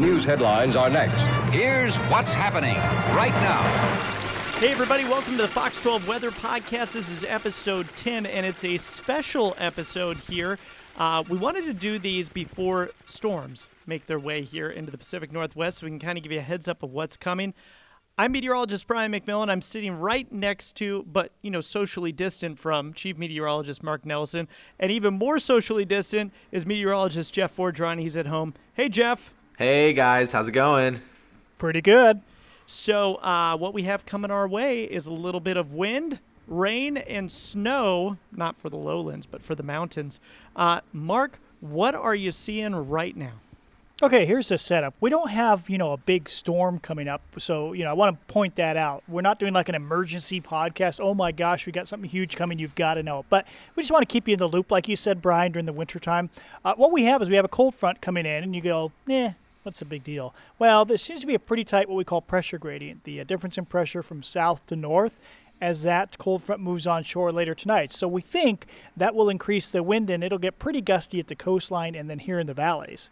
The 0.00 0.06
news 0.06 0.24
headlines 0.24 0.76
are 0.76 0.88
next. 0.88 1.18
Here's 1.54 1.94
what's 2.08 2.32
happening 2.32 2.74
right 3.14 3.34
now. 3.34 3.60
Hey, 4.58 4.72
everybody, 4.72 5.04
welcome 5.04 5.32
to 5.32 5.42
the 5.42 5.46
Fox 5.46 5.82
12 5.82 6.08
Weather 6.08 6.30
Podcast. 6.30 6.94
This 6.94 7.10
is 7.10 7.22
episode 7.22 7.86
10, 7.96 8.24
and 8.24 8.46
it's 8.46 8.64
a 8.64 8.78
special 8.78 9.54
episode 9.58 10.16
here. 10.16 10.58
Uh, 10.96 11.22
we 11.28 11.36
wanted 11.36 11.64
to 11.64 11.74
do 11.74 11.98
these 11.98 12.30
before 12.30 12.88
storms 13.04 13.68
make 13.86 14.06
their 14.06 14.18
way 14.18 14.40
here 14.40 14.70
into 14.70 14.90
the 14.90 14.96
Pacific 14.96 15.32
Northwest 15.32 15.76
so 15.76 15.86
we 15.86 15.90
can 15.90 15.98
kind 15.98 16.16
of 16.16 16.24
give 16.24 16.32
you 16.32 16.38
a 16.38 16.42
heads 16.42 16.66
up 16.66 16.82
of 16.82 16.90
what's 16.92 17.18
coming. 17.18 17.52
I'm 18.16 18.32
meteorologist 18.32 18.86
Brian 18.86 19.12
McMillan. 19.12 19.50
I'm 19.50 19.60
sitting 19.60 19.92
right 19.92 20.32
next 20.32 20.76
to, 20.76 21.04
but 21.12 21.32
you 21.42 21.50
know, 21.50 21.60
socially 21.60 22.10
distant 22.10 22.58
from 22.58 22.94
Chief 22.94 23.18
Meteorologist 23.18 23.82
Mark 23.82 24.06
Nelson, 24.06 24.48
and 24.78 24.90
even 24.90 25.12
more 25.12 25.38
socially 25.38 25.84
distant 25.84 26.32
is 26.50 26.64
meteorologist 26.64 27.34
Jeff 27.34 27.54
Forgeron. 27.54 28.00
He's 28.00 28.16
at 28.16 28.28
home. 28.28 28.54
Hey, 28.72 28.88
Jeff. 28.88 29.34
Hey 29.60 29.92
guys, 29.92 30.32
how's 30.32 30.48
it 30.48 30.52
going? 30.52 31.02
Pretty 31.58 31.82
good. 31.82 32.22
So, 32.66 33.16
uh, 33.16 33.58
what 33.58 33.74
we 33.74 33.82
have 33.82 34.06
coming 34.06 34.30
our 34.30 34.48
way 34.48 34.84
is 34.84 35.04
a 35.04 35.10
little 35.10 35.38
bit 35.38 35.58
of 35.58 35.74
wind, 35.74 36.18
rain, 36.48 36.96
and 36.96 37.30
snow, 37.30 38.16
not 38.32 38.58
for 38.58 38.70
the 38.70 38.78
lowlands, 38.78 39.26
but 39.26 39.42
for 39.42 39.54
the 39.54 39.62
mountains. 39.62 40.18
Uh, 40.56 40.80
Mark, 40.94 41.40
what 41.60 41.94
are 41.94 42.14
you 42.14 42.30
seeing 42.30 42.74
right 42.74 43.14
now? 43.14 43.32
Okay, 44.02 44.24
here's 44.24 44.48
the 44.48 44.56
setup. 44.56 44.94
We 44.98 45.10
don't 45.10 45.28
have, 45.28 45.68
you 45.68 45.76
know, 45.76 45.92
a 45.92 45.98
big 45.98 46.30
storm 46.30 46.78
coming 46.78 47.06
up. 47.06 47.20
So, 47.36 47.74
you 47.74 47.84
know, 47.84 47.90
I 47.90 47.92
want 47.92 48.18
to 48.18 48.32
point 48.32 48.56
that 48.56 48.78
out. 48.78 49.02
We're 49.06 49.20
not 49.20 49.38
doing 49.38 49.52
like 49.52 49.68
an 49.68 49.74
emergency 49.74 50.40
podcast. 50.40 51.00
Oh 51.02 51.12
my 51.12 51.32
gosh, 51.32 51.66
we 51.66 51.72
got 51.72 51.86
something 51.86 52.08
huge 52.08 52.34
coming. 52.34 52.58
You've 52.58 52.76
got 52.76 52.94
to 52.94 53.02
know. 53.02 53.26
But 53.28 53.46
we 53.76 53.82
just 53.82 53.92
want 53.92 54.08
to 54.08 54.10
keep 54.10 54.26
you 54.26 54.32
in 54.32 54.38
the 54.38 54.48
loop, 54.48 54.70
like 54.70 54.88
you 54.88 54.96
said, 54.96 55.20
Brian, 55.20 55.52
during 55.52 55.66
the 55.66 55.74
wintertime. 55.74 56.30
Uh, 56.64 56.72
what 56.76 56.92
we 56.92 57.04
have 57.04 57.20
is 57.20 57.28
we 57.28 57.36
have 57.36 57.44
a 57.44 57.48
cold 57.48 57.74
front 57.74 58.00
coming 58.00 58.24
in, 58.24 58.42
and 58.42 58.56
you 58.56 58.62
go, 58.62 58.90
eh, 59.06 59.32
what's 59.62 59.80
the 59.80 59.84
big 59.84 60.04
deal? 60.04 60.34
Well, 60.58 60.84
there 60.84 60.96
seems 60.96 61.20
to 61.20 61.26
be 61.26 61.34
a 61.34 61.38
pretty 61.38 61.64
tight, 61.64 61.88
what 61.88 61.96
we 61.96 62.04
call 62.04 62.20
pressure 62.20 62.58
gradient, 62.58 63.04
the 63.04 63.20
uh, 63.20 63.24
difference 63.24 63.58
in 63.58 63.66
pressure 63.66 64.02
from 64.02 64.22
south 64.22 64.66
to 64.66 64.76
north 64.76 65.18
as 65.60 65.82
that 65.82 66.16
cold 66.18 66.42
front 66.42 66.60
moves 66.60 66.86
onshore 66.86 67.32
later 67.32 67.54
tonight. 67.54 67.92
So 67.92 68.08
we 68.08 68.22
think 68.22 68.66
that 68.96 69.14
will 69.14 69.28
increase 69.28 69.70
the 69.70 69.82
wind, 69.82 70.08
and 70.08 70.24
it'll 70.24 70.38
get 70.38 70.58
pretty 70.58 70.80
gusty 70.80 71.20
at 71.20 71.28
the 71.28 71.36
coastline 71.36 71.94
and 71.94 72.08
then 72.08 72.18
here 72.18 72.38
in 72.38 72.46
the 72.46 72.54
valleys. 72.54 73.10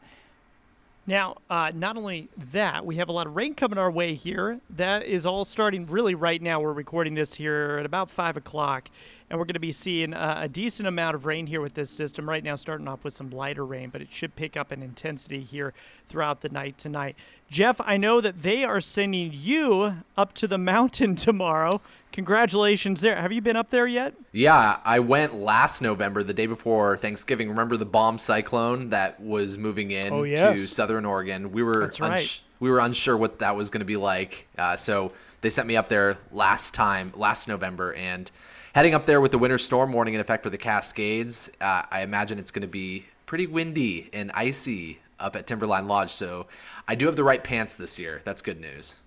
Now, 1.07 1.37
uh, 1.49 1.73
not 1.75 1.97
only 1.97 2.29
that, 2.37 2.85
we 2.85 2.97
have 2.97 3.09
a 3.09 3.13
lot 3.13 3.27
of 3.27 3.35
rain 3.35 3.55
coming 3.55 3.79
our 3.79 3.91
way 3.91 4.13
here. 4.13 4.61
That 4.69 5.05
is 5.05 5.25
all 5.25 5.47
starting 5.47 5.87
really 5.87 6.15
right 6.15 6.41
now. 6.41 6.61
We're 6.61 6.75
recording 6.75 7.15
this 7.15 7.35
here 7.35 7.79
at 7.81 7.87
about 7.87 8.11
5 8.11 8.37
o'clock, 8.37 8.91
and 9.31 9.39
we're 9.39 9.45
going 9.45 9.55
to 9.55 9.61
be 9.61 9.73
seeing 9.73 10.15
uh, 10.15 10.39
a 10.43 10.49
decent 10.49 10.87
amount 10.89 11.15
of 11.15 11.27
rain 11.27 11.47
here 11.47 11.61
with 11.61 11.75
this 11.75 11.91
system. 11.91 12.29
Right 12.29 12.43
now, 12.43 12.57
starting 12.57 12.89
off 12.89 13.05
with 13.05 13.13
some 13.15 13.31
lighter 13.31 13.65
rain, 13.65 13.91
but 13.91 14.01
it 14.01 14.09
should 14.11 14.37
pick 14.37 14.57
up 14.57 14.73
in 14.73 14.83
intensity 14.83 15.41
here 15.41 15.75
throughout 16.07 16.41
the 16.41 16.49
night 16.49 16.79
tonight. 16.79 17.17
Jeff, 17.51 17.81
I 17.83 17.97
know 17.97 18.21
that 18.21 18.43
they 18.43 18.65
are 18.65 18.81
sending 18.81 19.31
you 19.33 20.05
up 20.17 20.33
to 20.35 20.47
the 20.47 20.59
mountain 20.75 21.15
tomorrow. 21.15 21.81
Congratulations 22.13 23.01
there. 23.01 23.17
Have 23.17 23.33
you 23.33 23.41
been 23.41 23.57
up 23.57 23.71
there 23.71 23.87
yet? 23.87 24.15
Yeah, 24.33 24.79
I 24.85 24.99
went 25.01 25.35
last 25.35 25.81
November, 25.83 26.23
the 26.23 26.35
day 26.35 26.47
before 26.47 26.97
Thanksgiving. 26.97 27.49
Remember 27.49 27.77
the 27.77 27.87
bomb 27.87 28.19
cyclone 28.19 28.91
that 28.91 29.21
was 29.21 29.57
moving 29.57 29.91
in 29.91 30.13
Oh, 30.13 30.25
to 30.25 30.29
yes. 30.31 30.69
southern 30.69 31.05
Oregon? 31.05 31.53
We 31.53 31.63
were 31.63 31.81
That's 31.81 32.01
right. 32.01 32.41
we 32.61 32.71
were 32.71 32.81
unsure 32.81 33.17
what 33.17 33.39
that 33.39 33.57
was 33.57 33.71
going 33.71 33.81
to 33.81 33.87
be 33.87 33.97
like. 33.97 34.47
Uh, 34.59 34.77
so 34.77 35.13
they 35.41 35.51
sent 35.51 35.69
me 35.69 35.77
up 35.77 35.89
there 35.89 36.19
last 36.33 36.75
time, 36.75 37.13
last 37.17 37.47
November, 37.49 37.95
and 37.95 38.31
heading 38.75 38.95
up 38.95 39.07
there 39.07 39.21
with 39.21 39.31
the 39.31 39.39
winter 39.39 39.59
storm 39.59 39.93
warning 39.93 40.15
in 40.15 40.21
effect 40.21 40.43
for 40.43 40.51
the 40.51 40.59
Cascades. 40.59 41.51
Uh, 41.61 41.83
I 41.91 42.03
imagine 42.03 42.39
it's 42.39 42.51
going 42.51 42.63
to 42.63 42.69
be 42.69 43.07
pretty 43.27 43.47
windy 43.47 44.11
and 44.13 44.31
icy 44.33 44.99
up 45.19 45.37
at 45.37 45.47
Timberline 45.47 45.89
Lodge. 45.89 46.11
So 46.11 46.47
I 46.87 46.95
do 46.95 47.07
have 47.07 47.17
the 47.17 47.25
right 47.25 47.43
pants 47.43 47.77
this 47.77 47.99
year. 47.99 48.21
That's 48.25 48.43
good 48.43 48.61
news. 48.61 49.01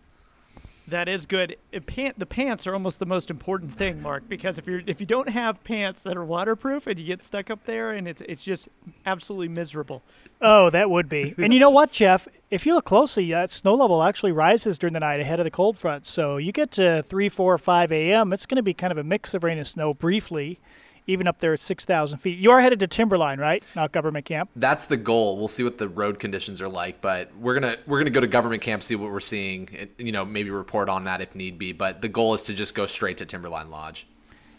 That 0.88 1.08
is 1.08 1.25
good. 1.25 1.56
It 1.72 1.86
pan- 1.86 2.14
the 2.18 2.25
pants 2.25 2.66
are 2.66 2.74
almost 2.74 3.00
the 3.00 3.06
most 3.06 3.30
important 3.30 3.72
thing, 3.72 4.02
Mark, 4.02 4.28
because 4.28 4.58
if 4.58 4.68
you're 4.68 4.81
if 4.88 5.00
you 5.00 5.06
don't 5.06 5.30
have 5.30 5.64
pants 5.64 6.03
that 6.03 6.18
are 6.18 6.25
waterproof 6.25 6.88
and 6.88 7.00
you 7.00 7.06
get 7.06 7.24
stuck 7.24 7.50
up 7.50 7.66
there 7.66 7.92
and 7.92 8.08
it's 8.08 8.22
it's 8.22 8.44
just 8.44 8.68
absolutely 9.06 9.47
miserable. 9.47 10.02
Oh, 10.41 10.70
that 10.72 10.90
would 10.90 11.08
be. 11.08 11.36
and 11.38 11.53
you 11.53 11.59
know 11.59 11.70
what, 11.70 11.91
Jeff? 11.91 12.28
If 12.50 12.66
you 12.66 12.74
look 12.74 12.86
closely, 12.86 13.30
that 13.31 13.52
snow 13.52 13.75
level 13.75 14.02
actually 14.03 14.31
rises 14.31 14.78
during 14.78 14.94
the 14.94 15.00
night 15.00 15.20
ahead 15.20 15.40
of 15.40 15.46
the 15.46 15.52
cold 15.52 15.78
front. 15.78 16.06
So 16.08 16.38
you 16.38 16.52
get 16.52 16.72
to 16.72 17.03
3, 17.03 17.30
4, 17.30 17.58
5 17.58 17.91
a.m., 17.91 18.34
it's 18.34 18.46
going 18.46 18.58
to 18.58 18.64
be 18.64 18.74
kind 18.74 18.91
of 18.91 18.97
a 18.97 19.03
mix 19.03 19.34
of 19.34 19.44
rain 19.44 19.58
and 19.58 19.68
snow 19.68 19.94
briefly, 19.94 20.59
even 21.08 21.28
up 21.28 21.40
there 21.40 21.54
at 21.54 21.62
6,000 21.62 22.20
feet. 22.20 22.38
You 22.40 22.52
are 22.52 22.62
headed 22.62 22.80
to 22.82 22.88
Timberline, 22.88 23.40
right? 23.40 23.66
Not 23.76 23.92
government 23.92 24.26
camp. 24.26 24.50
that's 24.56 24.86
the 24.86 24.98
goal. 24.98 25.38
We'll 25.38 25.48
see 25.48 25.64
what 25.64 25.78
the 25.78 25.88
road 25.90 26.20
conditions 26.20 26.62
are 26.62 26.70
like, 26.70 27.02
but 27.02 27.36
we're 27.38 27.54
gonna 27.60 27.76
we're 27.88 28.00
gonna 28.00 28.10
go 28.12 28.22
to 28.22 28.28
government 28.28 28.62
camp, 28.62 28.84
see 28.84 28.96
what 28.96 29.12
we're 29.12 29.20
seeing, 29.20 29.70
and, 29.78 29.90
you 29.98 30.12
know, 30.12 30.24
maybe 30.26 30.50
report 30.50 30.90
on 30.90 31.04
that 31.06 31.22
if 31.22 31.36
need 31.36 31.58
be. 31.58 31.72
But 31.74 32.02
the 32.02 32.10
goal 32.10 32.34
is 32.34 32.44
to 32.44 32.54
just 32.54 32.76
go 32.76 32.86
straight 32.86 33.18
to 33.18 33.26
Timberline 33.26 33.70
Lodge. 33.70 34.08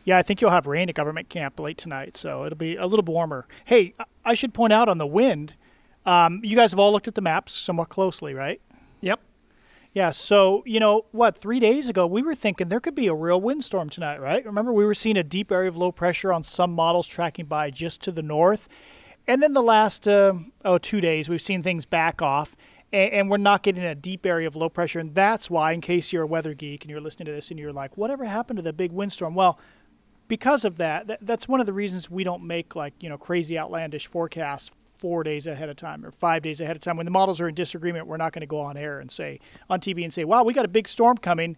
Yeah, 0.05 0.19
I 0.19 0.23
think 0.23 0.41
you'll 0.41 0.51
have 0.51 0.67
rain 0.67 0.89
at 0.89 0.97
government 0.97 1.29
camp 1.29 1.61
late 1.61 1.79
tonight, 1.79 2.17
so 2.17 2.45
it'll 2.45 2.59
be 2.59 2.75
a 2.77 2.87
little 2.87 3.05
warmer. 3.05 3.47
Hey, 3.67 3.95
I- 4.01 4.05
I 4.25 4.35
should 4.35 4.53
point 4.53 4.73
out 4.73 4.89
on 4.89 4.99
the 4.99 5.07
wind, 5.07 5.55
um, 6.07 6.41
you 6.45 6.57
guys 6.57 6.73
have 6.73 6.79
all 6.81 6.91
looked 6.93 7.07
at 7.09 7.15
the 7.15 7.21
maps 7.21 7.53
somewhat 7.53 7.89
closely, 7.89 8.35
right? 8.35 8.61
Yeah, 9.95 10.11
so, 10.11 10.63
you 10.65 10.81
know, 10.81 11.05
what, 11.13 11.37
three 11.37 11.61
days 11.61 11.91
ago, 11.91 12.07
we 12.07 12.23
were 12.23 12.35
thinking 12.35 12.69
there 12.69 12.81
could 12.81 12.95
be 12.95 13.09
a 13.09 13.15
real 13.15 13.41
windstorm 13.41 13.91
tonight, 13.91 14.21
right? 14.21 14.45
Remember, 14.45 14.73
we 14.73 14.87
were 14.87 14.95
seeing 14.95 15.19
a 15.19 15.23
deep 15.23 15.53
area 15.53 15.69
of 15.69 15.77
low 15.77 15.93
pressure 15.93 16.33
on 16.33 16.43
some 16.43 16.73
models 16.73 17.07
tracking 17.07 17.45
by 17.45 17.71
just 17.71 18.01
to 18.03 18.11
the 18.11 18.23
north. 18.23 18.69
And 19.27 19.43
then 19.43 19.53
the 19.53 19.63
last, 19.63 20.09
uh, 20.09 20.33
oh, 20.65 20.79
two 20.79 21.03
days, 21.03 21.29
we've 21.29 21.43
seen 21.43 21.63
things 21.63 21.85
back 21.85 22.23
off, 22.23 22.57
and, 22.91 23.29
we're 23.29 23.37
not 23.37 23.63
getting 23.63 23.85
a 23.85 23.95
deep 23.95 24.25
area 24.25 24.47
of 24.49 24.57
low 24.57 24.71
pressure. 24.71 24.99
And 24.99 25.15
that's 25.15 25.51
why, 25.51 25.73
in 25.73 25.83
case 25.83 26.11
you're 26.11 26.23
a 26.23 26.27
weather 26.27 26.55
geek 26.55 26.85
and 26.85 26.91
you're 26.91 27.01
listening 27.01 27.27
to 27.27 27.33
this 27.33 27.51
and 27.51 27.61
you're 27.61 27.73
like, 27.73 27.97
whatever 27.97 28.25
happened 28.25 28.57
to 28.59 28.63
the 28.63 28.73
big 28.73 28.93
windstorm? 28.93 29.35
Well, 29.35 29.59
because 30.27 30.65
of 30.65 30.79
that, 30.79 31.19
that's 31.21 31.47
one 31.47 31.61
of 31.61 31.67
the 31.67 31.73
reasons 31.75 32.11
we 32.11 32.25
don't 32.25 32.43
make 32.43 32.75
like 32.75 32.95
you 33.01 33.09
know 33.11 33.19
crazy 33.19 33.59
outlandish 33.59 34.07
forecasts 34.07 34.71
four 35.03 35.23
days 35.25 35.47
ahead 35.47 35.69
of 35.69 35.77
time 35.77 36.07
or 36.07 36.11
five 36.11 36.43
days 36.43 36.61
ahead 36.61 36.77
of 36.77 36.81
time. 36.81 36.97
When 36.97 37.07
the 37.07 37.13
models 37.13 37.41
are 37.41 37.49
in 37.49 37.55
disagreement 37.55 38.07
we're 38.07 38.17
not 38.17 38.33
going 38.33 38.41
to 38.41 38.47
go 38.47 38.61
on 38.61 38.77
air 38.77 39.01
and 39.01 39.11
say 39.11 39.41
on 39.69 39.81
tv 39.81 40.05
and 40.05 40.13
say 40.15 40.25
wow 40.25 40.43
we 40.45 40.55
got 40.55 40.65
a 40.65 40.75
big 40.79 40.87
storm 40.89 41.17
coming 41.19 41.57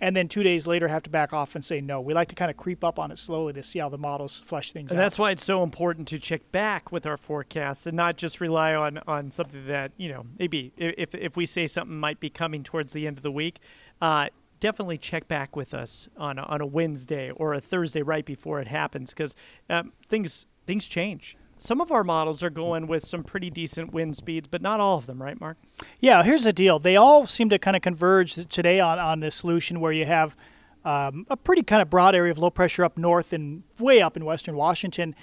and 0.00 0.14
then 0.14 0.28
two 0.28 0.42
days 0.42 0.66
later 0.66 0.88
have 0.88 1.02
to 1.04 1.10
back 1.10 1.32
off 1.32 1.54
and 1.54 1.64
say 1.64 1.80
no. 1.80 2.00
We 2.00 2.12
like 2.12 2.28
to 2.28 2.34
kind 2.34 2.50
of 2.50 2.56
creep 2.56 2.84
up 2.84 2.98
on 2.98 3.10
it 3.10 3.18
slowly 3.18 3.54
to 3.54 3.62
see 3.62 3.78
how 3.78 3.88
the 3.88 3.96
models 3.98 4.42
flush 4.44 4.72
things 4.72 4.90
And 4.90 5.00
out. 5.00 5.04
that's 5.04 5.18
why 5.18 5.30
it's 5.30 5.44
so 5.44 5.62
important 5.62 6.06
to 6.08 6.18
check 6.18 6.52
back 6.52 6.92
with 6.92 7.06
our 7.06 7.16
forecasts 7.16 7.86
and 7.86 7.96
not 7.96 8.16
just 8.16 8.40
rely 8.40 8.74
on, 8.74 9.00
on 9.06 9.30
something 9.30 9.66
that, 9.66 9.92
you 9.96 10.10
know, 10.10 10.26
maybe 10.38 10.72
if, 10.76 11.14
if 11.14 11.36
we 11.36 11.46
say 11.46 11.66
something 11.66 11.98
might 11.98 12.20
be 12.20 12.28
coming 12.28 12.62
towards 12.62 12.92
the 12.92 13.06
end 13.06 13.16
of 13.16 13.22
the 13.22 13.32
week, 13.32 13.58
uh, 14.02 14.28
definitely 14.60 14.98
check 14.98 15.28
back 15.28 15.56
with 15.56 15.72
us 15.72 16.08
on 16.16 16.38
a, 16.38 16.42
on 16.42 16.60
a 16.60 16.66
Wednesday 16.66 17.30
or 17.30 17.54
a 17.54 17.60
Thursday 17.60 18.02
right 18.02 18.26
before 18.26 18.60
it 18.60 18.68
happens 18.68 19.14
because 19.14 19.34
um, 19.70 19.92
things 20.08 20.46
things 20.66 20.88
change. 20.88 21.36
Some 21.66 21.80
of 21.80 21.90
our 21.90 22.04
models 22.04 22.44
are 22.44 22.50
going 22.50 22.86
with 22.86 23.04
some 23.04 23.24
pretty 23.24 23.50
decent 23.50 23.92
wind 23.92 24.16
speeds, 24.16 24.46
but 24.46 24.62
not 24.62 24.78
all 24.78 24.98
of 24.98 25.06
them, 25.06 25.20
right, 25.20 25.40
Mark? 25.40 25.56
Yeah, 25.98 26.22
here's 26.22 26.44
the 26.44 26.52
deal. 26.52 26.78
They 26.78 26.94
all 26.94 27.26
seem 27.26 27.48
to 27.50 27.58
kind 27.58 27.74
of 27.74 27.82
converge 27.82 28.34
today 28.34 28.78
on, 28.78 29.00
on 29.00 29.18
this 29.18 29.34
solution 29.34 29.80
where 29.80 29.90
you 29.90 30.04
have 30.04 30.36
um, 30.84 31.26
a 31.28 31.36
pretty 31.36 31.64
kind 31.64 31.82
of 31.82 31.90
broad 31.90 32.14
area 32.14 32.30
of 32.30 32.38
low 32.38 32.50
pressure 32.50 32.84
up 32.84 32.96
north 32.96 33.32
and 33.32 33.64
way 33.80 34.00
up 34.00 34.16
in 34.16 34.24
western 34.24 34.54
Washington. 34.54 35.16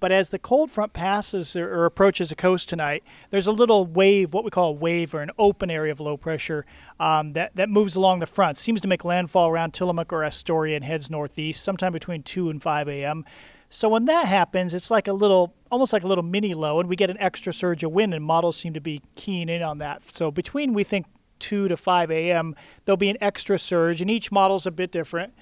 But 0.00 0.10
as 0.10 0.30
the 0.30 0.38
cold 0.38 0.70
front 0.70 0.94
passes 0.94 1.54
or, 1.54 1.84
approaches 1.84 2.30
the 2.30 2.34
coast 2.34 2.70
tonight, 2.70 3.04
there's 3.28 3.46
a 3.46 3.52
little 3.52 3.84
wave, 3.84 4.32
what 4.32 4.42
we 4.42 4.50
call 4.50 4.70
a 4.70 4.72
wave 4.72 5.14
or 5.14 5.20
an 5.20 5.32
open 5.38 5.70
area 5.70 5.92
of 5.92 6.00
low 6.00 6.16
pressure 6.16 6.64
um, 6.98 7.34
that, 7.34 7.54
that 7.56 7.68
moves 7.68 7.94
along 7.94 8.20
the 8.20 8.26
front. 8.26 8.56
Seems 8.56 8.80
to 8.80 8.88
make 8.88 9.04
landfall 9.04 9.50
around 9.50 9.74
Tillamook 9.74 10.14
or 10.14 10.24
Astoria 10.24 10.76
and 10.76 10.84
heads 10.86 11.10
northeast 11.10 11.62
sometime 11.62 11.92
between 11.92 12.22
2 12.22 12.48
and 12.48 12.62
5 12.62 12.88
a.m. 12.88 13.26
So 13.72 13.88
when 13.88 14.04
that 14.06 14.26
happens, 14.26 14.74
it's 14.74 14.90
like 14.90 15.06
a 15.06 15.12
little, 15.12 15.54
almost 15.70 15.92
like 15.92 16.02
a 16.02 16.06
little 16.08 16.24
mini 16.24 16.54
low, 16.54 16.80
and 16.80 16.88
we 16.88 16.96
get 16.96 17.08
an 17.08 17.16
extra 17.20 17.52
surge 17.52 17.84
of 17.84 17.92
wind, 17.92 18.12
and 18.12 18.24
models 18.24 18.56
seem 18.56 18.74
to 18.74 18.80
be 18.80 19.00
keying 19.14 19.48
in 19.48 19.62
on 19.62 19.78
that. 19.78 20.02
So 20.10 20.32
between 20.32 20.74
we 20.74 20.82
think 20.82 21.06
2 21.38 21.68
to 21.68 21.76
5 21.76 22.10
a.m., 22.10 22.56
there'll 22.84 22.96
be 22.96 23.10
an 23.10 23.16
extra 23.20 23.58
surge, 23.58 24.00
and 24.02 24.10
each 24.10 24.32
model's 24.32 24.66
a 24.66 24.72
bit 24.72 24.90
different. 24.90 25.32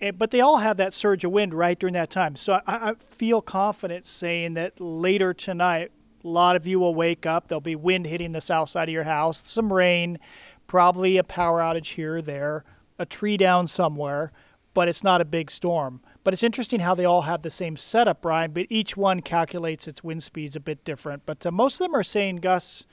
Eh, 0.00 0.12
But 0.12 0.30
they 0.30 0.40
all 0.40 0.58
have 0.58 0.76
that 0.76 0.94
surge 0.94 1.24
of 1.24 1.32
wind 1.32 1.54
right 1.54 1.76
during 1.76 1.94
that 1.94 2.08
time. 2.08 2.36
So 2.36 2.60
I, 2.68 2.90
I 2.90 2.94
feel 2.94 3.42
confident 3.42 4.06
saying 4.06 4.54
that 4.54 4.80
later 4.80 5.34
tonight, 5.34 5.90
a 6.24 6.28
lot 6.28 6.54
of 6.54 6.68
you 6.68 6.78
will 6.78 6.94
wake 6.94 7.26
up. 7.26 7.48
There'll 7.48 7.60
be 7.60 7.74
wind 7.76 8.06
hitting 8.06 8.30
the 8.30 8.40
south 8.40 8.68
side 8.68 8.88
of 8.88 8.92
your 8.92 9.04
house, 9.04 9.42
some 9.44 9.72
rain, 9.72 10.18
probably 10.68 11.16
a 11.16 11.24
power 11.24 11.60
outage 11.60 11.94
here 11.94 12.16
or 12.16 12.22
there, 12.22 12.64
a 12.96 13.06
tree 13.06 13.36
down 13.36 13.66
somewhere, 13.66 14.30
but 14.72 14.88
it's 14.88 15.02
not 15.02 15.20
a 15.20 15.24
big 15.24 15.50
storm. 15.50 16.00
But 16.26 16.34
it's 16.34 16.42
interesting 16.42 16.80
how 16.80 16.96
they 16.96 17.04
all 17.04 17.22
have 17.22 17.42
the 17.42 17.52
same 17.52 17.76
setup, 17.76 18.20
Brian, 18.20 18.50
but 18.50 18.66
each 18.68 18.96
one 18.96 19.22
calculates 19.22 19.86
its 19.86 20.02
wind 20.02 20.24
speeds 20.24 20.56
a 20.56 20.60
bit 20.60 20.84
different. 20.84 21.22
But 21.24 21.46
uh, 21.46 21.52
most 21.52 21.74
of 21.74 21.86
them 21.86 21.94
are 21.94 22.02
saying 22.02 22.38
gusts 22.38 22.84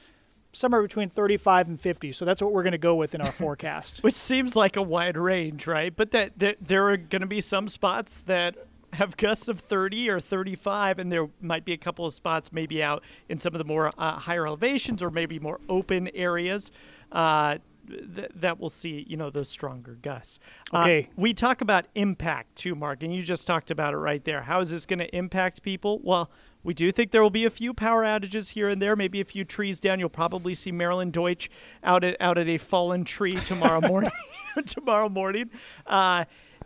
somewhere 0.52 0.84
between 0.84 1.10
35 1.10 1.68
and 1.68 1.82
50. 1.82 2.12
So 2.12 2.26
that's 2.26 2.44
what 2.44 2.54
we're 2.54 2.62
going 2.62 2.74
to 2.74 2.78
go 2.78 2.94
with 2.94 3.16
in 3.16 3.22
our 3.22 3.32
forecast. 3.32 4.04
Which 4.04 4.14
seems 4.14 4.56
like 4.56 4.76
a 4.76 4.84
wide 4.84 5.18
range, 5.18 5.66
right? 5.66 5.96
But 5.96 6.12
that, 6.12 6.38
that 6.38 6.58
there 6.62 6.88
are 6.90 6.96
going 6.96 7.22
to 7.22 7.28
be 7.28 7.42
some 7.42 7.68
spots 7.68 8.22
that 8.22 8.56
have 8.94 9.18
gusts 9.18 9.50
of 9.50 9.62
30 9.62 10.12
or 10.12 10.20
35, 10.20 11.00
and 11.00 11.12
there 11.12 11.28
might 11.42 11.66
be 11.66 11.74
a 11.74 11.78
couple 11.78 12.06
of 12.06 12.14
spots 12.14 12.54
maybe 12.54 12.84
out 12.84 13.02
in 13.30 13.40
some 13.40 13.56
of 13.56 13.58
the 13.58 13.66
more 13.66 13.92
uh, 13.98 14.12
higher 14.20 14.46
elevations 14.46 15.02
or 15.02 15.10
maybe 15.10 15.40
more 15.40 15.60
open 15.68 16.08
areas. 16.14 16.72
Uh, 17.12 17.58
th- 17.88 18.30
that 18.36 18.60
will 18.60 18.70
see, 18.70 19.06
you 19.08 19.18
know, 19.18 19.30
those 19.30 19.50
stronger 19.50 19.96
gusts. 20.02 20.40
Uh, 20.74 20.80
Okay. 20.80 21.10
we 21.16 21.34
talk 21.34 21.62
about 21.62 21.86
impact 21.96 22.56
too, 22.56 22.76
Mark, 22.76 23.04
and 23.04 23.14
you 23.14 23.22
just 23.22 23.46
talked 23.48 23.72
about 23.72 23.94
it 23.94 23.98
right 23.98 24.24
there. 24.24 24.42
How 24.44 24.60
is 24.62 24.70
this 24.72 24.86
going 24.86 25.00
to 25.00 25.16
impact 25.16 25.62
people? 25.64 26.00
Well, 26.04 26.30
we 26.64 26.74
do 26.74 26.92
think 26.92 27.12
there 27.12 27.22
will 27.22 27.30
be 27.30 27.44
a 27.46 27.50
few 27.50 27.74
power 27.74 28.04
outages 28.04 28.52
here 28.54 28.70
and 28.70 28.82
there, 28.82 28.96
maybe 28.96 29.20
a 29.20 29.26
few 29.26 29.44
trees 29.44 29.80
down. 29.82 30.00
You'll 30.00 30.08
probably 30.10 30.54
see 30.56 30.72
Marilyn 30.72 31.12
Deutsch 31.12 31.50
out 31.84 32.04
at 32.06 32.16
out 32.22 32.38
at 32.38 32.48
a 32.48 32.58
fallen 32.58 33.04
tree 33.04 33.32
tomorrow 33.34 33.82
morning. 33.88 34.12
tomorrow 34.66 35.10
morning, 35.10 35.50
uh, 35.88 36.24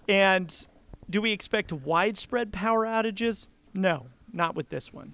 and 0.08 0.68
do 1.10 1.22
we 1.22 1.32
expect 1.32 1.72
widespread 1.74 2.52
power 2.54 2.86
outages? 2.86 3.48
No, 3.74 4.08
not 4.34 4.56
with 4.56 4.70
this 4.70 4.92
one. 4.94 5.14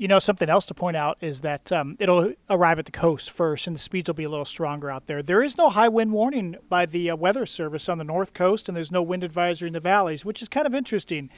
You 0.00 0.06
know, 0.06 0.20
something 0.20 0.48
else 0.48 0.64
to 0.66 0.74
point 0.74 0.96
out 0.96 1.18
is 1.20 1.40
that 1.40 1.72
um, 1.72 1.96
it'll 1.98 2.32
arrive 2.48 2.78
at 2.78 2.84
the 2.84 2.92
coast 2.92 3.32
first, 3.32 3.66
and 3.66 3.74
the 3.74 3.80
speeds 3.80 4.08
will 4.08 4.14
be 4.14 4.22
a 4.22 4.28
little 4.28 4.44
stronger 4.44 4.92
out 4.92 5.06
there. 5.06 5.22
There 5.22 5.42
is 5.42 5.58
no 5.58 5.70
high 5.70 5.88
wind 5.88 6.12
warning 6.12 6.54
by 6.68 6.86
the 6.86 7.10
uh, 7.10 7.16
Weather 7.16 7.44
Service 7.46 7.88
on 7.88 7.98
the 7.98 8.04
north 8.04 8.32
coast, 8.32 8.68
and 8.68 8.76
there's 8.76 8.92
no 8.92 9.02
wind 9.02 9.24
advisory 9.24 9.66
in 9.66 9.72
the 9.72 9.80
valleys, 9.80 10.24
which 10.24 10.40
is 10.40 10.48
kind 10.48 10.68
of 10.68 10.74
interesting. 10.74 11.30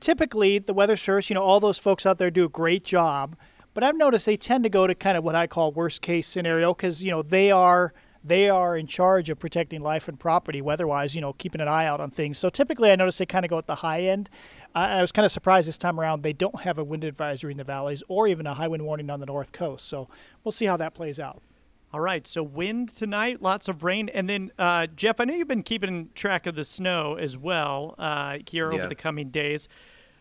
Typically, 0.00 0.58
the 0.58 0.72
Weather 0.72 0.96
Service, 0.96 1.28
you 1.28 1.34
know, 1.34 1.42
all 1.42 1.60
those 1.60 1.78
folks 1.78 2.06
out 2.06 2.16
there 2.16 2.30
do 2.30 2.46
a 2.46 2.48
great 2.48 2.84
job, 2.84 3.36
but 3.74 3.84
I've 3.84 3.96
noticed 3.96 4.24
they 4.24 4.38
tend 4.38 4.64
to 4.64 4.70
go 4.70 4.86
to 4.86 4.94
kind 4.94 5.18
of 5.18 5.22
what 5.22 5.34
I 5.34 5.46
call 5.46 5.70
worst 5.70 6.00
case 6.00 6.26
scenario 6.26 6.72
because 6.72 7.04
you 7.04 7.10
know 7.10 7.20
they 7.20 7.50
are 7.50 7.92
they 8.24 8.48
are 8.48 8.76
in 8.76 8.86
charge 8.86 9.30
of 9.30 9.38
protecting 9.38 9.82
life 9.82 10.08
and 10.08 10.18
property 10.18 10.60
weather-wise, 10.60 11.14
you 11.14 11.20
know, 11.20 11.32
keeping 11.34 11.60
an 11.60 11.68
eye 11.68 11.86
out 11.86 12.00
on 12.00 12.10
things. 12.10 12.38
So 12.38 12.48
typically, 12.48 12.90
I 12.90 12.96
notice 12.96 13.18
they 13.18 13.26
kind 13.26 13.44
of 13.44 13.50
go 13.50 13.58
at 13.58 13.66
the 13.66 13.76
high 13.76 14.00
end. 14.00 14.28
Uh, 14.76 14.80
I 14.80 15.00
was 15.00 15.10
kind 15.10 15.24
of 15.24 15.32
surprised 15.32 15.66
this 15.66 15.78
time 15.78 15.98
around 15.98 16.22
they 16.22 16.34
don't 16.34 16.60
have 16.60 16.76
a 16.76 16.84
wind 16.84 17.02
advisory 17.02 17.52
in 17.52 17.56
the 17.56 17.64
valleys 17.64 18.02
or 18.08 18.28
even 18.28 18.46
a 18.46 18.52
high 18.52 18.68
wind 18.68 18.84
warning 18.84 19.08
on 19.08 19.20
the 19.20 19.26
north 19.26 19.50
coast. 19.50 19.86
So 19.86 20.06
we'll 20.44 20.52
see 20.52 20.66
how 20.66 20.76
that 20.76 20.92
plays 20.92 21.18
out. 21.18 21.42
All 21.94 22.00
right, 22.00 22.26
so 22.26 22.42
wind 22.42 22.90
tonight, 22.90 23.40
lots 23.40 23.68
of 23.68 23.82
rain, 23.82 24.10
and 24.10 24.28
then 24.28 24.50
uh, 24.58 24.86
Jeff, 24.88 25.18
I 25.18 25.24
know 25.24 25.32
you've 25.34 25.48
been 25.48 25.62
keeping 25.62 26.10
track 26.14 26.46
of 26.46 26.54
the 26.54 26.64
snow 26.64 27.14
as 27.14 27.38
well 27.38 27.94
uh, 27.96 28.38
here 28.46 28.66
Yeah. 28.70 28.78
over 28.80 28.88
the 28.88 28.94
coming 28.94 29.30
days. 29.30 29.66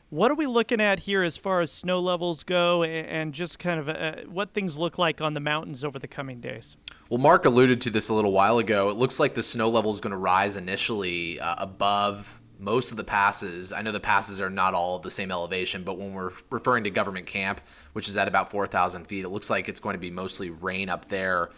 What 0.10 0.31
are 0.31 0.36
we 0.36 0.46
looking 0.46 0.80
at 0.80 1.00
here 1.02 1.24
as 1.24 1.36
far 1.36 1.60
as 1.60 1.72
snow 1.72 2.00
levels 2.00 2.44
go, 2.44 2.84
and 2.84 3.34
just 3.34 3.57
kind 3.60 3.80
of 3.80 3.90
uh, 3.90 4.22
what 4.30 4.52
things 4.52 4.78
look 4.78 4.98
like 5.00 5.19
on 5.19 5.34
the 5.34 5.40
mountains 5.42 5.84
over 5.84 5.98
the 6.00 6.07
coming 6.07 6.40
days? 6.40 6.78
Well, 7.10 7.18
Mark 7.18 7.44
alluded 7.44 7.81
to 7.81 7.90
this 7.90 8.07
a 8.07 8.13
little 8.13 8.31
while 8.31 8.60
ago. 8.60 8.90
It 8.90 8.96
looks 8.96 9.19
like 9.19 9.34
the 9.34 9.44
snow 9.44 9.68
level 9.68 9.92
is 9.92 10.00
going 10.00 10.12
to 10.12 10.18
rise 10.18 10.56
initially 10.56 11.40
uh, 11.42 11.56
above 11.57 12.40
most 12.60 12.92
of 12.92 12.98
the 12.98 13.04
passes. 13.04 13.74
I 13.74 13.81
know 13.81 13.92
the 13.92 14.00
passes 14.00 14.42
are 14.42 14.50
not 14.50 14.74
all 14.74 15.00
the 15.00 15.12
same 15.12 15.31
elevation, 15.31 15.84
but 15.84 15.98
when 15.98 16.13
we're 16.13 16.31
referring 16.50 16.84
to 16.86 16.90
government 16.90 17.25
camp, 17.25 17.62
which 17.94 18.10
is 18.10 18.18
at 18.18 18.28
about 18.28 18.52
4,000 18.52 19.06
feet, 19.06 19.25
it 19.25 19.30
looks 19.30 19.50
like 19.50 19.69
it's 19.69 19.80
going 19.80 19.96
to 19.96 20.00
be 20.00 20.12
mostly 20.12 20.50
rain 20.50 20.90
up 20.90 21.06
there. 21.06 21.52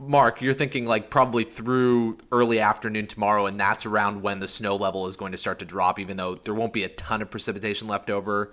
Mark, 0.00 0.40
you're 0.40 0.54
thinking 0.54 0.86
like 0.86 1.10
probably 1.10 1.42
through 1.42 2.18
early 2.30 2.60
afternoon 2.60 3.08
tomorrow, 3.08 3.46
and 3.46 3.58
that's 3.58 3.84
around 3.84 4.22
when 4.22 4.38
the 4.38 4.46
snow 4.46 4.76
level 4.76 5.06
is 5.06 5.16
going 5.16 5.32
to 5.32 5.38
start 5.38 5.58
to 5.58 5.64
drop, 5.64 5.98
even 5.98 6.16
though 6.16 6.36
there 6.36 6.54
won't 6.54 6.72
be 6.72 6.84
a 6.84 6.88
ton 6.88 7.20
of 7.20 7.30
precipitation 7.30 7.88
left 7.88 8.08
over. 8.08 8.52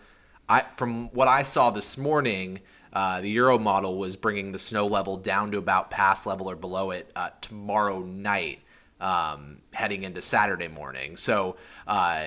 I, 0.49 0.61
from 0.61 1.09
what 1.09 1.27
I 1.27 1.43
saw 1.43 1.69
this 1.69 1.97
morning, 1.97 2.61
uh, 2.93 3.21
the 3.21 3.29
Euro 3.31 3.59
model 3.59 3.97
was 3.97 4.15
bringing 4.15 4.53
the 4.53 4.59
snow 4.59 4.87
level 4.87 5.17
down 5.17 5.51
to 5.51 5.57
about 5.57 5.91
pass 5.91 6.25
level 6.25 6.49
or 6.49 6.55
below 6.55 6.91
it 6.91 7.11
uh, 7.15 7.29
tomorrow 7.41 7.99
night, 7.99 8.59
um, 8.99 9.61
heading 9.73 10.03
into 10.03 10.21
Saturday 10.21 10.67
morning. 10.67 11.17
So 11.17 11.57
uh, 11.87 12.23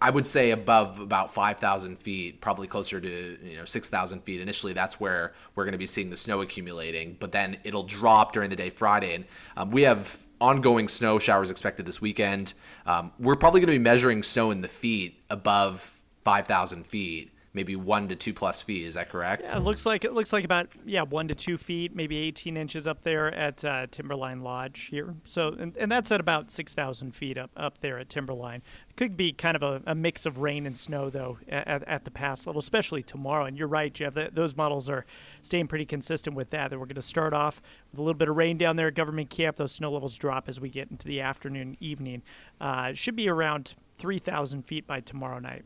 I 0.00 0.10
would 0.10 0.26
say 0.26 0.50
above 0.50 1.00
about 1.00 1.32
5,000 1.32 1.98
feet, 1.98 2.40
probably 2.40 2.66
closer 2.66 3.00
to 3.00 3.38
you 3.42 3.56
know 3.56 3.64
6,000 3.64 4.20
feet. 4.20 4.40
Initially, 4.40 4.72
that's 4.72 5.00
where 5.00 5.32
we're 5.54 5.64
going 5.64 5.72
to 5.72 5.78
be 5.78 5.86
seeing 5.86 6.10
the 6.10 6.16
snow 6.16 6.40
accumulating, 6.42 7.16
but 7.18 7.32
then 7.32 7.56
it'll 7.64 7.82
drop 7.82 8.32
during 8.32 8.50
the 8.50 8.56
day 8.56 8.70
Friday, 8.70 9.14
and 9.14 9.24
um, 9.56 9.70
we 9.70 9.82
have 9.82 10.24
ongoing 10.40 10.86
snow 10.86 11.18
showers 11.18 11.50
expected 11.50 11.86
this 11.86 12.00
weekend. 12.00 12.52
Um, 12.84 13.12
we're 13.18 13.36
probably 13.36 13.60
going 13.60 13.68
to 13.68 13.78
be 13.78 13.82
measuring 13.82 14.22
snow 14.22 14.50
in 14.50 14.60
the 14.60 14.68
feet 14.68 15.22
above 15.30 16.02
5,000 16.24 16.86
feet, 16.86 17.32
maybe 17.56 17.74
one 17.74 18.06
to 18.08 18.14
two 18.14 18.34
plus 18.34 18.62
feet. 18.62 18.86
Is 18.86 18.94
that 18.94 19.08
correct? 19.08 19.46
Yeah, 19.46 19.56
It 19.56 19.60
looks 19.60 19.86
like 19.86 20.04
it 20.04 20.12
looks 20.12 20.32
like 20.32 20.44
about 20.44 20.68
yeah 20.84 21.02
one 21.02 21.26
to 21.28 21.34
two 21.34 21.56
feet, 21.56 21.96
maybe 21.96 22.18
18 22.18 22.56
inches 22.56 22.86
up 22.86 23.02
there 23.02 23.34
at 23.34 23.64
uh, 23.64 23.86
Timberline 23.90 24.42
Lodge 24.42 24.88
here. 24.90 25.16
So 25.24 25.48
and, 25.48 25.76
and 25.76 25.90
that's 25.90 26.12
at 26.12 26.20
about 26.20 26.52
6,000 26.52 27.12
feet 27.16 27.38
up 27.38 27.50
up 27.56 27.78
there 27.78 27.98
at 27.98 28.08
Timberline. 28.08 28.62
Could 28.94 29.16
be 29.16 29.32
kind 29.32 29.56
of 29.56 29.62
a, 29.62 29.82
a 29.86 29.94
mix 29.94 30.26
of 30.26 30.38
rain 30.38 30.66
and 30.66 30.78
snow 30.78 31.10
though 31.10 31.38
at, 31.48 31.82
at 31.84 32.04
the 32.04 32.10
pass 32.10 32.46
level, 32.46 32.60
especially 32.60 33.02
tomorrow. 33.02 33.46
And 33.46 33.58
you're 33.58 33.66
right, 33.68 33.92
Jeff. 33.92 34.14
That, 34.14 34.34
those 34.34 34.54
models 34.54 34.88
are 34.88 35.06
staying 35.42 35.66
pretty 35.66 35.86
consistent 35.86 36.36
with 36.36 36.50
that. 36.50 36.70
That 36.70 36.78
we're 36.78 36.86
going 36.86 36.96
to 36.96 37.02
start 37.02 37.32
off 37.32 37.62
with 37.90 37.98
a 37.98 38.02
little 38.02 38.18
bit 38.18 38.28
of 38.28 38.36
rain 38.36 38.58
down 38.58 38.76
there 38.76 38.88
at 38.88 38.94
Government 38.94 39.30
Camp. 39.30 39.56
Those 39.56 39.72
snow 39.72 39.90
levels 39.90 40.14
drop 40.16 40.48
as 40.48 40.60
we 40.60 40.68
get 40.68 40.90
into 40.90 41.08
the 41.08 41.22
afternoon, 41.22 41.76
evening. 41.80 42.22
Uh, 42.60 42.92
should 42.92 43.16
be 43.16 43.28
around 43.28 43.74
3,000 43.96 44.62
feet 44.62 44.86
by 44.86 45.00
tomorrow 45.00 45.38
night. 45.38 45.64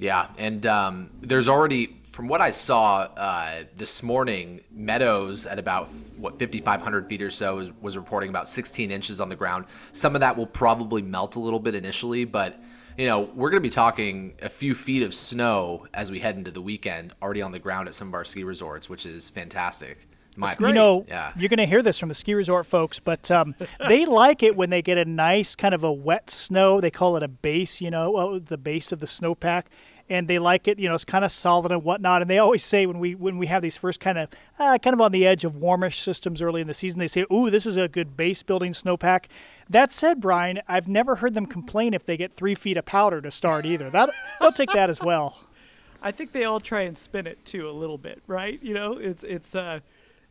Yeah, 0.00 0.28
and 0.38 0.64
um, 0.64 1.10
there's 1.20 1.46
already, 1.46 1.98
from 2.10 2.26
what 2.26 2.40
I 2.40 2.50
saw 2.50 3.00
uh, 3.16 3.64
this 3.76 4.02
morning, 4.02 4.62
Meadows 4.72 5.44
at 5.44 5.58
about 5.58 5.88
what 6.16 6.38
5,500 6.38 7.06
feet 7.06 7.20
or 7.20 7.28
so 7.28 7.56
was, 7.56 7.72
was 7.82 7.96
reporting 7.98 8.30
about 8.30 8.48
16 8.48 8.90
inches 8.90 9.20
on 9.20 9.28
the 9.28 9.36
ground. 9.36 9.66
Some 9.92 10.14
of 10.14 10.22
that 10.22 10.38
will 10.38 10.46
probably 10.46 11.02
melt 11.02 11.36
a 11.36 11.40
little 11.40 11.60
bit 11.60 11.74
initially, 11.74 12.24
but 12.24 12.58
you 12.96 13.06
know 13.06 13.20
we're 13.20 13.50
going 13.50 13.62
to 13.62 13.66
be 13.66 13.72
talking 13.72 14.34
a 14.40 14.48
few 14.48 14.74
feet 14.74 15.02
of 15.02 15.12
snow 15.12 15.86
as 15.92 16.10
we 16.10 16.18
head 16.18 16.36
into 16.36 16.50
the 16.50 16.62
weekend, 16.62 17.12
already 17.20 17.42
on 17.42 17.52
the 17.52 17.58
ground 17.58 17.86
at 17.86 17.94
some 17.94 18.08
of 18.08 18.14
our 18.14 18.24
ski 18.24 18.42
resorts, 18.42 18.88
which 18.88 19.04
is 19.04 19.28
fantastic. 19.28 20.06
In 20.40 20.58
my 20.60 20.68
you 20.68 20.74
know 20.74 21.04
yeah. 21.08 21.32
you're 21.36 21.48
going 21.48 21.58
to 21.58 21.66
hear 21.66 21.82
this 21.82 21.98
from 21.98 22.08
the 22.08 22.14
ski 22.14 22.34
resort 22.34 22.66
folks, 22.66 22.98
but 22.98 23.30
um, 23.30 23.54
they 23.88 24.04
like 24.04 24.42
it 24.42 24.56
when 24.56 24.70
they 24.70 24.82
get 24.82 24.98
a 24.98 25.04
nice 25.04 25.56
kind 25.56 25.74
of 25.74 25.84
a 25.84 25.92
wet 25.92 26.30
snow. 26.30 26.80
They 26.80 26.90
call 26.90 27.16
it 27.16 27.22
a 27.22 27.28
base, 27.28 27.80
you 27.80 27.90
know, 27.90 28.10
well, 28.10 28.40
the 28.40 28.58
base 28.58 28.92
of 28.92 29.00
the 29.00 29.06
snowpack, 29.06 29.64
and 30.08 30.28
they 30.28 30.38
like 30.38 30.66
it. 30.66 30.78
You 30.78 30.88
know, 30.88 30.94
it's 30.94 31.04
kind 31.04 31.24
of 31.24 31.32
solid 31.32 31.70
and 31.70 31.84
whatnot. 31.84 32.22
And 32.22 32.30
they 32.30 32.38
always 32.38 32.64
say 32.64 32.86
when 32.86 32.98
we 32.98 33.14
when 33.14 33.38
we 33.38 33.46
have 33.46 33.62
these 33.62 33.76
first 33.76 34.00
kind 34.00 34.18
of 34.18 34.28
uh, 34.58 34.78
kind 34.78 34.94
of 34.94 35.00
on 35.00 35.12
the 35.12 35.26
edge 35.26 35.44
of 35.44 35.56
warmish 35.56 36.00
systems 36.00 36.42
early 36.42 36.60
in 36.60 36.66
the 36.66 36.74
season, 36.74 36.98
they 36.98 37.06
say, 37.06 37.24
"Ooh, 37.32 37.50
this 37.50 37.66
is 37.66 37.76
a 37.76 37.88
good 37.88 38.16
base 38.16 38.42
building 38.42 38.72
snowpack." 38.72 39.26
That 39.68 39.92
said, 39.92 40.20
Brian, 40.20 40.60
I've 40.66 40.88
never 40.88 41.16
heard 41.16 41.34
them 41.34 41.46
complain 41.46 41.94
if 41.94 42.04
they 42.04 42.16
get 42.16 42.32
three 42.32 42.56
feet 42.56 42.76
of 42.76 42.84
powder 42.84 43.20
to 43.20 43.30
start 43.30 43.64
either. 43.64 43.88
That 43.90 44.10
they'll 44.40 44.52
take 44.52 44.72
that 44.72 44.90
as 44.90 45.00
well. 45.00 45.38
I 46.02 46.12
think 46.12 46.32
they 46.32 46.44
all 46.44 46.60
try 46.60 46.82
and 46.82 46.96
spin 46.96 47.26
it 47.26 47.44
too 47.44 47.68
a 47.68 47.72
little 47.72 47.98
bit, 47.98 48.22
right? 48.26 48.58
You 48.62 48.74
know, 48.74 48.94
it's 48.94 49.22
it's 49.22 49.54
uh, 49.54 49.80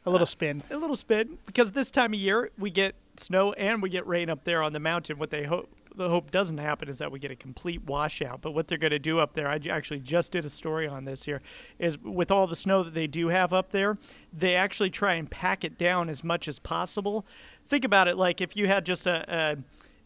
A 0.06 0.10
little 0.10 0.28
spin. 0.28 0.64
a 0.70 0.78
little 0.78 0.96
spin 0.96 1.38
because 1.46 1.72
this 1.72 1.92
time 1.92 2.14
of 2.14 2.20
year 2.20 2.52
we 2.58 2.72
get 2.72 2.96
snow 3.18 3.54
and 3.54 3.82
we 3.82 3.90
get 3.90 4.08
rain 4.08 4.30
up 4.30 4.44
there 4.44 4.64
on 4.64 4.74
the 4.74 4.80
mountain. 4.80 5.18
What 5.18 5.30
they 5.30 5.44
hope 5.44 5.70
the 5.96 6.10
hope 6.10 6.32
doesn't 6.32 6.60
happen 6.60 6.88
is 6.88 6.98
that 7.00 7.12
we 7.12 7.20
get 7.20 7.30
a 7.30 7.36
complete 7.36 7.84
washout. 7.84 8.42
But 8.42 8.52
what 8.52 8.68
they're 8.68 8.78
going 8.78 8.92
to 8.92 9.00
do 9.00 9.20
up 9.20 9.34
there, 9.34 9.48
I 9.48 9.60
actually 9.70 10.00
just 10.00 10.32
did 10.32 10.46
a 10.46 10.50
story 10.50 10.88
on 10.88 11.06
this 11.06 11.26
here, 11.26 11.42
is 11.78 12.00
with 12.00 12.32
all 12.32 12.48
the 12.48 12.56
snow 12.56 12.84
that 12.84 12.94
they 12.94 13.08
do 13.08 13.28
have 13.28 13.52
up 13.52 13.72
there, 13.72 13.98
they 14.32 14.56
actually 14.56 14.90
try 14.90 15.16
and 15.16 15.30
pack 15.30 15.64
it 15.64 15.78
down 15.78 16.10
as 16.10 16.24
much 16.24 16.48
as 16.48 16.58
possible. 16.58 17.26
Think 17.66 17.84
about 17.84 18.08
it 18.08 18.18
like 18.18 18.40
if 18.40 18.56
you 18.56 18.68
had 18.68 18.86
just 18.86 19.06
a, 19.06 19.26
a 19.28 19.58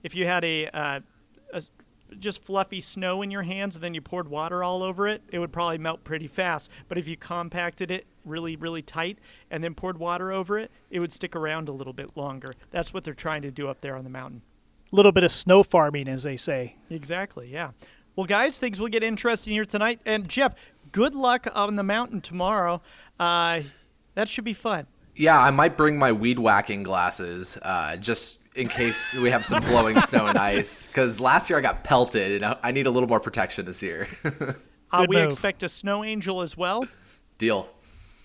if 0.02 0.16
you 0.16 0.26
had 0.26 0.44
a, 0.44 0.68
uh, 0.68 1.00
a 1.54 1.62
just 2.20 2.46
fluffy 2.46 2.82
snow 2.82 3.22
in 3.22 3.32
your 3.32 3.44
hands 3.44 3.76
and 3.76 3.84
then 3.84 3.94
you 3.94 4.02
poured 4.02 4.28
water 4.28 4.64
all 4.64 4.84
over 4.84 5.08
it, 5.08 5.22
it 5.32 5.40
would 5.40 5.52
probably 5.52 5.78
melt 5.78 6.04
pretty 6.04 6.28
fast. 6.28 6.72
But 6.88 6.98
if 6.98 7.08
you 7.08 7.18
compacted 7.18 7.92
it 7.92 8.06
really, 8.26 8.56
really 8.56 8.82
tight 8.82 9.20
and 9.52 9.64
then 9.64 9.74
poured 9.74 9.98
water 9.98 10.32
over 10.32 10.58
it, 10.58 10.72
it 10.90 11.00
would 11.00 11.12
stick 11.12 11.36
around 11.36 11.70
a 11.70 11.72
little 11.72 11.94
bit 11.94 12.16
longer. 12.16 12.54
That's 12.72 12.94
what 12.94 13.04
they're 13.04 13.14
trying 13.14 13.42
to 13.44 13.52
do 13.52 13.68
up 13.68 13.82
there 13.82 13.96
on 13.96 14.04
the 14.04 14.10
mountain. 14.10 14.42
A 14.92 14.96
little 14.96 15.12
bit 15.12 15.24
of 15.24 15.32
snow 15.32 15.64
farming, 15.64 16.08
as 16.08 16.24
they 16.24 16.38
say. 16.38 16.76
Exactly, 16.90 17.50
yeah. 17.52 17.72
Well, 18.16 18.28
guys, 18.28 18.60
things 18.60 18.80
will 18.80 18.90
get 18.90 19.02
interesting 19.02 19.54
here 19.54 19.66
tonight. 19.66 20.00
And 20.06 20.30
Jeff, 20.30 20.54
good 20.92 21.16
luck 21.16 21.48
on 21.56 21.76
the 21.76 21.84
mountain 21.84 22.22
tomorrow. 22.22 22.82
Uh, 23.20 23.62
that 24.14 24.30
should 24.30 24.44
be 24.44 24.54
fun. 24.54 24.86
Yeah, 25.16 25.40
I 25.40 25.52
might 25.52 25.78
bring 25.78 25.98
my 25.98 26.12
weed 26.12 26.40
whacking 26.40 26.84
glasses 26.84 27.58
uh, 27.62 27.98
just 27.98 28.43
in 28.56 28.68
case 28.68 29.14
we 29.16 29.30
have 29.30 29.46
some 29.46 29.64
blowing 29.64 30.00
snow 30.00 30.28
and 30.28 30.38
ice. 30.38 30.86
Because 30.88 31.20
last 31.20 31.50
year 31.50 31.60
I 31.60 31.62
got 31.62 31.84
pelted, 31.84 32.34
and 32.42 32.46
I- 32.46 32.58
I 32.64 32.72
need 32.72 32.86
a 32.88 32.92
little 32.92 33.10
more 33.10 33.20
protection 33.20 33.66
this 33.66 33.82
year. 33.84 34.08
Uh, 34.96 35.08
we 35.10 35.16
move. 35.16 35.26
expect 35.26 35.64
a 35.64 35.68
snow 35.70 36.04
angel 36.04 36.40
as 36.44 36.56
well. 36.56 36.86
Deal. 37.40 37.68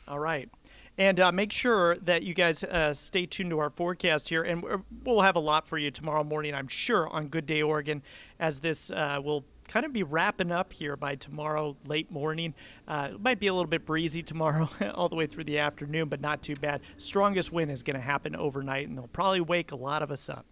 All 0.07 0.19
right. 0.19 0.51
And 0.99 1.19
uh, 1.19 1.33
make 1.33 1.51
sure 1.51 1.97
that 1.97 2.25
you 2.25 2.35
guys 2.35 2.63
uh, 2.63 2.93
stay 2.93 3.25
tuned 3.25 3.49
to 3.53 3.59
our 3.59 3.71
forecast 3.71 4.29
here, 4.29 4.43
and 4.43 4.61
we're- 4.63 4.83
we'll 5.03 5.23
have 5.23 5.35
a 5.35 5.41
lot 5.41 5.67
for 5.67 5.79
you 5.79 5.91
tomorrow 5.91 6.25
morning, 6.25 6.55
I'm 6.55 6.69
sure, 6.69 7.09
on 7.09 7.29
Good 7.29 7.47
Day 7.47 7.63
Oregon, 7.63 8.03
as 8.39 8.61
this 8.61 8.91
uh, 8.91 9.19
will 9.25 9.47
kind 9.69 9.87
of 9.87 9.93
be 9.93 10.03
wrapping 10.03 10.51
up 10.51 10.73
here 10.73 10.97
by 10.97 11.15
tomorrow 11.15 11.77
late 11.87 12.11
morning. 12.11 12.55
Uh, 12.87 13.11
it 13.13 13.21
might 13.21 13.39
be 13.39 13.47
a 13.47 13.55
little 13.55 13.69
bit 13.69 13.87
breezy 13.87 14.23
tomorrow, 14.23 14.69
all 14.95 15.09
the 15.09 15.17
way 15.17 15.27
through 15.27 15.45
the 15.45 15.59
afternoon, 15.59 16.09
but 16.09 16.21
not 16.21 16.43
too 16.43 16.57
bad. 16.57 16.81
Strongest 16.97 17.53
wind 17.53 17.71
is 17.71 17.83
going 17.83 17.99
to 17.99 18.05
happen 18.05 18.35
overnight, 18.35 18.89
and 18.89 18.97
they'll 18.97 19.07
probably 19.09 19.41
wake 19.41 19.71
a 19.71 19.77
lot 19.77 20.03
of 20.03 20.11
us 20.11 20.29
up. 20.29 20.45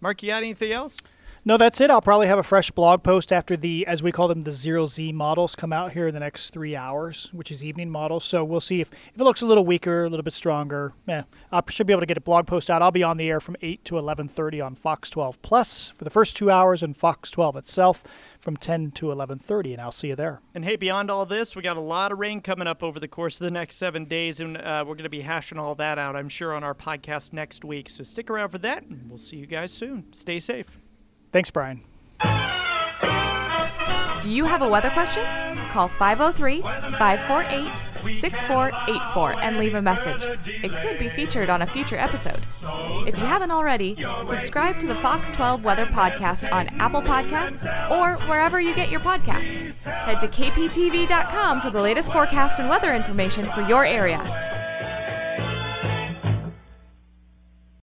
Mark, 0.00 0.22
you 0.22 0.28
got 0.28 0.42
anything 0.42 0.72
else? 0.72 0.98
No, 1.48 1.56
that's 1.56 1.80
it. 1.80 1.90
I'll 1.90 2.02
probably 2.02 2.26
have 2.26 2.38
a 2.38 2.42
fresh 2.42 2.70
blog 2.70 3.02
post 3.02 3.32
after 3.32 3.56
the, 3.56 3.86
as 3.86 4.02
we 4.02 4.12
call 4.12 4.28
them, 4.28 4.42
the 4.42 4.52
zero 4.52 4.84
Z 4.84 5.12
models 5.12 5.56
come 5.56 5.72
out 5.72 5.92
here 5.92 6.08
in 6.08 6.12
the 6.12 6.20
next 6.20 6.50
three 6.50 6.76
hours, 6.76 7.30
which 7.32 7.50
is 7.50 7.64
evening 7.64 7.88
models. 7.88 8.26
So 8.26 8.44
we'll 8.44 8.60
see 8.60 8.82
if, 8.82 8.92
if 8.92 9.18
it 9.18 9.24
looks 9.24 9.40
a 9.40 9.46
little 9.46 9.64
weaker, 9.64 10.04
a 10.04 10.10
little 10.10 10.22
bit 10.22 10.34
stronger. 10.34 10.92
Yeah, 11.06 11.22
I 11.50 11.62
should 11.70 11.86
be 11.86 11.94
able 11.94 12.02
to 12.02 12.06
get 12.06 12.18
a 12.18 12.20
blog 12.20 12.46
post 12.46 12.68
out. 12.68 12.82
I'll 12.82 12.90
be 12.90 13.02
on 13.02 13.16
the 13.16 13.30
air 13.30 13.40
from 13.40 13.56
eight 13.62 13.82
to 13.86 13.96
eleven 13.96 14.28
thirty 14.28 14.60
on 14.60 14.74
Fox 14.74 15.08
12 15.08 15.40
Plus 15.40 15.88
for 15.88 16.04
the 16.04 16.10
first 16.10 16.36
two 16.36 16.50
hours, 16.50 16.82
and 16.82 16.94
Fox 16.94 17.30
12 17.30 17.56
itself 17.56 18.04
from 18.38 18.58
10 18.58 18.90
to 18.90 19.06
11:30, 19.06 19.72
and 19.72 19.80
I'll 19.80 19.90
see 19.90 20.08
you 20.08 20.16
there. 20.16 20.42
And 20.54 20.66
hey, 20.66 20.76
beyond 20.76 21.10
all 21.10 21.24
this, 21.24 21.56
we 21.56 21.62
got 21.62 21.78
a 21.78 21.80
lot 21.80 22.12
of 22.12 22.18
rain 22.18 22.42
coming 22.42 22.68
up 22.68 22.82
over 22.82 23.00
the 23.00 23.08
course 23.08 23.40
of 23.40 23.46
the 23.46 23.50
next 23.50 23.76
seven 23.76 24.04
days, 24.04 24.38
and 24.38 24.58
uh, 24.58 24.84
we're 24.86 24.96
going 24.96 25.04
to 25.04 25.08
be 25.08 25.22
hashing 25.22 25.56
all 25.56 25.74
that 25.76 25.98
out, 25.98 26.14
I'm 26.14 26.28
sure, 26.28 26.52
on 26.52 26.62
our 26.62 26.74
podcast 26.74 27.32
next 27.32 27.64
week. 27.64 27.88
So 27.88 28.04
stick 28.04 28.28
around 28.28 28.50
for 28.50 28.58
that, 28.58 28.82
and 28.82 29.08
we'll 29.08 29.16
see 29.16 29.38
you 29.38 29.46
guys 29.46 29.72
soon. 29.72 30.12
Stay 30.12 30.40
safe. 30.40 30.78
Thanks, 31.32 31.50
Brian. 31.50 31.82
Do 34.20 34.32
you 34.32 34.44
have 34.44 34.62
a 34.62 34.68
weather 34.68 34.90
question? 34.90 35.24
Call 35.70 35.86
503 35.88 36.62
548 36.62 37.86
6484 38.18 39.40
and 39.40 39.56
leave 39.56 39.74
a 39.74 39.82
message. 39.82 40.28
It 40.46 40.76
could 40.78 40.98
be 40.98 41.08
featured 41.08 41.50
on 41.50 41.62
a 41.62 41.66
future 41.66 41.96
episode. 41.96 42.46
If 43.06 43.16
you 43.16 43.24
haven't 43.24 43.50
already, 43.50 43.96
subscribe 44.22 44.78
to 44.80 44.86
the 44.86 44.96
Fox 44.96 45.30
12 45.30 45.64
Weather 45.64 45.86
Podcast 45.86 46.50
on 46.52 46.68
Apple 46.80 47.02
Podcasts 47.02 47.62
or 47.90 48.16
wherever 48.28 48.60
you 48.60 48.74
get 48.74 48.90
your 48.90 49.00
podcasts. 49.00 49.72
Head 49.84 50.20
to 50.20 50.28
kptv.com 50.28 51.60
for 51.60 51.70
the 51.70 51.80
latest 51.80 52.12
forecast 52.12 52.58
and 52.58 52.68
weather 52.68 52.94
information 52.94 53.46
for 53.48 53.60
your 53.62 53.84
area. 53.84 54.57